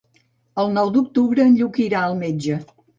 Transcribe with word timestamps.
El 0.63 0.73
nou 0.79 0.89
d'octubre 0.97 1.47
en 1.47 1.55
Lluc 1.61 1.81
irà 1.87 2.05
al 2.09 2.21
metge. 2.27 2.63